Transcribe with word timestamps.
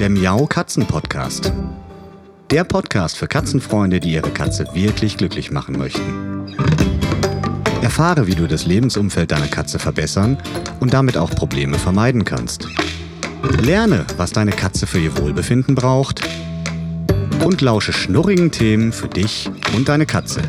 der 0.00 0.08
Miau 0.08 0.46
Katzen 0.46 0.86
Podcast. 0.86 1.52
Der 2.50 2.64
Podcast 2.64 3.18
für 3.18 3.28
Katzenfreunde, 3.28 4.00
die 4.00 4.14
ihre 4.14 4.30
Katze 4.30 4.64
wirklich 4.72 5.18
glücklich 5.18 5.50
machen 5.50 5.76
möchten. 5.76 6.56
Erfahre, 7.82 8.26
wie 8.26 8.34
du 8.34 8.48
das 8.48 8.64
Lebensumfeld 8.64 9.30
deiner 9.30 9.48
Katze 9.48 9.78
verbessern 9.78 10.38
und 10.80 10.94
damit 10.94 11.18
auch 11.18 11.28
Probleme 11.28 11.76
vermeiden 11.76 12.24
kannst. 12.24 12.66
Lerne, 13.60 14.06
was 14.16 14.32
deine 14.32 14.52
Katze 14.52 14.86
für 14.86 14.98
ihr 14.98 15.14
Wohlbefinden 15.18 15.74
braucht 15.74 16.26
und 17.44 17.60
lausche 17.60 17.92
schnurrigen 17.92 18.50
Themen 18.50 18.92
für 18.92 19.08
dich 19.08 19.50
und 19.76 19.90
deine 19.90 20.06
Katze. 20.06 20.40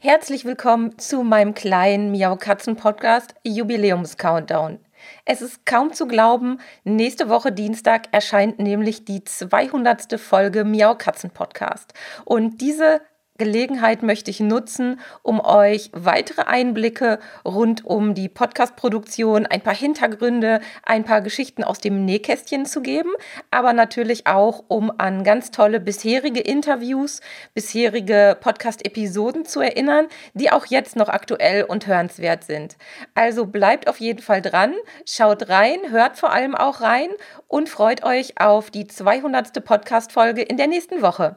Herzlich 0.00 0.44
willkommen 0.44 0.98
zu 0.98 1.22
meinem 1.22 1.54
kleinen 1.54 2.10
Miau 2.10 2.36
Katzen 2.36 2.76
Podcast 2.76 3.34
Jubiläums 3.42 4.18
Countdown. 4.18 4.80
Es 5.24 5.42
ist 5.42 5.66
kaum 5.66 5.92
zu 5.92 6.06
glauben, 6.06 6.58
nächste 6.84 7.28
Woche 7.28 7.52
Dienstag 7.52 8.08
erscheint 8.12 8.58
nämlich 8.58 9.04
die 9.04 9.24
200. 9.24 10.20
Folge 10.20 10.64
Miau 10.64 10.94
Katzen 10.94 11.30
Podcast. 11.30 11.94
Und 12.24 12.60
diese 12.60 13.00
Gelegenheit 13.38 14.02
möchte 14.02 14.30
ich 14.30 14.40
nutzen, 14.40 15.00
um 15.22 15.40
euch 15.40 15.90
weitere 15.92 16.42
Einblicke 16.42 17.18
rund 17.44 17.84
um 17.84 18.14
die 18.14 18.28
Podcast-Produktion, 18.28 19.46
ein 19.46 19.60
paar 19.60 19.74
Hintergründe, 19.74 20.60
ein 20.84 21.04
paar 21.04 21.20
Geschichten 21.20 21.64
aus 21.64 21.78
dem 21.78 22.04
Nähkästchen 22.04 22.66
zu 22.66 22.80
geben, 22.80 23.10
aber 23.50 23.72
natürlich 23.72 24.26
auch, 24.26 24.64
um 24.68 24.92
an 24.98 25.24
ganz 25.24 25.50
tolle 25.50 25.80
bisherige 25.80 26.40
Interviews, 26.40 27.20
bisherige 27.54 28.36
Podcast-Episoden 28.40 29.44
zu 29.44 29.60
erinnern, 29.60 30.06
die 30.34 30.50
auch 30.50 30.66
jetzt 30.66 30.96
noch 30.96 31.08
aktuell 31.08 31.64
und 31.64 31.86
hörenswert 31.86 32.44
sind. 32.44 32.76
Also 33.14 33.46
bleibt 33.46 33.88
auf 33.88 34.00
jeden 34.00 34.22
Fall 34.22 34.42
dran, 34.42 34.74
schaut 35.06 35.48
rein, 35.48 35.78
hört 35.90 36.18
vor 36.18 36.32
allem 36.32 36.54
auch 36.54 36.80
rein 36.80 37.10
und 37.48 37.68
freut 37.68 38.04
euch 38.04 38.40
auf 38.40 38.70
die 38.70 38.86
200. 38.86 39.64
Podcast-Folge 39.64 40.42
in 40.42 40.56
der 40.56 40.66
nächsten 40.66 41.02
Woche. 41.02 41.36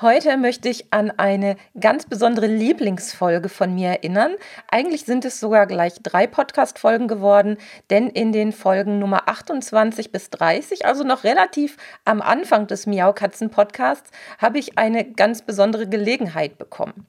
Heute 0.00 0.36
möchte 0.36 0.68
ich 0.68 0.92
an 0.92 1.12
eine 1.18 1.54
ganz 1.78 2.06
besondere 2.06 2.48
Lieblingsfolge 2.48 3.48
von 3.48 3.76
mir 3.76 3.90
erinnern. 3.90 4.34
Eigentlich 4.68 5.04
sind 5.04 5.24
es 5.24 5.38
sogar 5.38 5.68
gleich 5.68 5.94
drei 6.02 6.26
Podcast-Folgen 6.26 7.06
geworden, 7.06 7.58
denn 7.90 8.08
in 8.08 8.32
den 8.32 8.50
Folgen 8.50 8.98
Nummer 8.98 9.28
28 9.28 10.10
bis 10.10 10.30
30, 10.30 10.84
also 10.84 11.04
noch 11.04 11.22
relativ 11.22 11.76
am 12.04 12.22
Anfang 12.22 12.66
des 12.66 12.88
Miaukatzen-Podcasts, 12.88 14.10
habe 14.38 14.58
ich 14.58 14.78
eine 14.78 15.04
ganz 15.04 15.42
besondere 15.42 15.88
Gelegenheit 15.88 16.58
bekommen. 16.58 17.06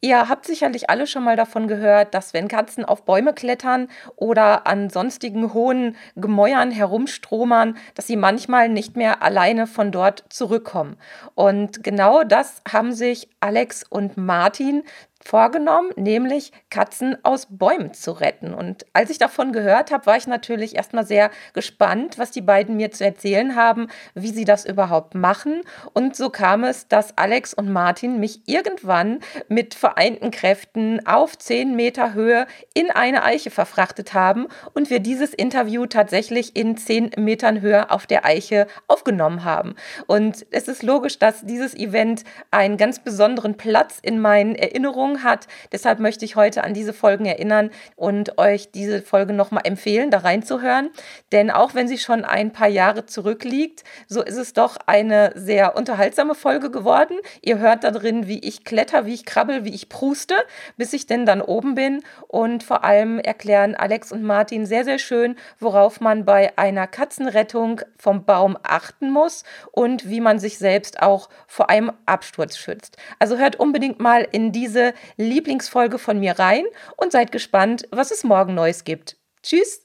Ihr 0.00 0.28
habt 0.28 0.46
sicherlich 0.46 0.90
alle 0.90 1.06
schon 1.06 1.24
mal 1.24 1.36
davon 1.36 1.68
gehört, 1.68 2.14
dass 2.14 2.34
wenn 2.34 2.48
Katzen 2.48 2.84
auf 2.84 3.04
Bäume 3.04 3.32
klettern 3.32 3.88
oder 4.16 4.66
an 4.66 4.90
sonstigen 4.90 5.54
hohen 5.54 5.96
Gemäuern 6.16 6.70
herumstromern, 6.70 7.76
dass 7.94 8.06
sie 8.06 8.16
manchmal 8.16 8.68
nicht 8.68 8.96
mehr 8.96 9.22
alleine 9.22 9.66
von 9.66 9.92
dort 9.92 10.24
zurückkommen. 10.28 10.96
Und 11.34 11.82
genau 11.82 12.24
das 12.24 12.62
haben 12.70 12.92
sich 12.92 13.28
Alex 13.40 13.84
und 13.88 14.16
Martin 14.16 14.82
vorgenommen, 15.22 15.90
nämlich 15.96 16.52
Katzen 16.70 17.16
aus 17.24 17.46
Bäumen 17.50 17.94
zu 17.94 18.12
retten. 18.12 18.52
Und 18.52 18.84
als 18.92 19.10
ich 19.10 19.18
davon 19.18 19.52
gehört 19.52 19.90
habe, 19.90 20.06
war 20.06 20.16
ich 20.16 20.26
natürlich 20.26 20.76
erstmal 20.76 21.06
sehr 21.06 21.30
gespannt, 21.54 22.18
was 22.18 22.30
die 22.30 22.42
beiden 22.42 22.76
mir 22.76 22.90
zu 22.90 23.04
erzählen 23.04 23.56
haben, 23.56 23.88
wie 24.14 24.28
sie 24.28 24.44
das 24.44 24.66
überhaupt 24.66 25.14
machen. 25.14 25.62
Und 25.94 26.14
so 26.14 26.28
kam 26.28 26.64
es, 26.64 26.88
dass 26.88 27.16
Alex 27.16 27.54
und 27.54 27.72
Martin 27.72 28.20
mich 28.20 28.42
irgendwann 28.46 29.20
mit 29.48 29.74
vereinten 29.74 30.30
Kräften 30.30 31.06
auf 31.06 31.38
10 31.38 31.74
Meter 31.74 32.12
Höhe 32.12 32.46
in 32.74 32.90
eine 32.90 33.24
Eiche 33.24 33.50
verfrachtet 33.50 34.12
haben 34.12 34.46
und 34.74 34.90
wir 34.90 35.00
dieses 35.00 35.32
Interview 35.32 35.86
tatsächlich 35.86 36.54
in 36.54 36.76
10 36.76 37.12
Metern 37.16 37.62
Höhe 37.62 37.90
auf 37.90 38.06
der 38.06 38.26
Eiche 38.26 38.66
aufgenommen 38.88 39.44
haben. 39.44 39.74
Und 40.06 40.44
es 40.50 40.68
ist 40.68 40.82
logisch, 40.82 41.18
dass 41.18 41.46
dieses 41.46 41.74
Event 41.74 42.24
einen 42.50 42.76
ganz 42.76 42.98
besonderen 42.98 43.56
Platz 43.56 43.98
in 44.02 44.20
meinen 44.20 44.54
Erinnerungen 44.54 45.03
Bedeutung 45.04 45.22
hat. 45.22 45.46
Deshalb 45.72 46.00
möchte 46.00 46.24
ich 46.24 46.36
heute 46.36 46.64
an 46.64 46.74
diese 46.74 46.92
Folgen 46.92 47.26
erinnern 47.26 47.70
und 47.96 48.38
euch 48.38 48.70
diese 48.70 49.02
Folge 49.02 49.32
nochmal 49.32 49.62
empfehlen, 49.66 50.10
da 50.10 50.18
reinzuhören. 50.18 50.90
Denn 51.32 51.50
auch 51.50 51.74
wenn 51.74 51.88
sie 51.88 51.98
schon 51.98 52.24
ein 52.24 52.52
paar 52.52 52.68
Jahre 52.68 53.06
zurückliegt, 53.06 53.84
so 54.08 54.22
ist 54.22 54.36
es 54.36 54.52
doch 54.52 54.76
eine 54.86 55.32
sehr 55.34 55.76
unterhaltsame 55.76 56.34
Folge 56.34 56.70
geworden. 56.70 57.18
Ihr 57.42 57.58
hört 57.58 57.84
da 57.84 57.90
drin, 57.90 58.26
wie 58.26 58.38
ich 58.40 58.64
kletter, 58.64 59.06
wie 59.06 59.14
ich 59.14 59.24
krabbel, 59.24 59.64
wie 59.64 59.74
ich 59.74 59.88
pruste, 59.88 60.34
bis 60.76 60.92
ich 60.92 61.06
denn 61.06 61.26
dann 61.26 61.42
oben 61.42 61.74
bin. 61.74 62.02
Und 62.28 62.62
vor 62.62 62.84
allem 62.84 63.18
erklären 63.18 63.74
Alex 63.74 64.12
und 64.12 64.22
Martin 64.22 64.66
sehr, 64.66 64.84
sehr 64.84 64.98
schön, 64.98 65.36
worauf 65.60 66.00
man 66.00 66.24
bei 66.24 66.56
einer 66.56 66.86
Katzenrettung 66.86 67.80
vom 67.98 68.24
Baum 68.24 68.56
achten 68.62 69.10
muss 69.10 69.44
und 69.72 70.08
wie 70.08 70.20
man 70.20 70.38
sich 70.38 70.58
selbst 70.58 71.02
auch 71.02 71.28
vor 71.46 71.70
einem 71.70 71.92
Absturz 72.06 72.56
schützt. 72.56 72.96
Also 73.18 73.36
hört 73.36 73.56
unbedingt 73.56 74.00
mal 74.00 74.26
in 74.30 74.52
diese 74.52 74.93
Lieblingsfolge 75.16 75.98
von 75.98 76.20
mir 76.20 76.38
rein 76.38 76.64
und 76.96 77.12
seid 77.12 77.32
gespannt, 77.32 77.86
was 77.90 78.10
es 78.10 78.24
morgen 78.24 78.54
Neues 78.54 78.84
gibt. 78.84 79.16
Tschüss! 79.42 79.80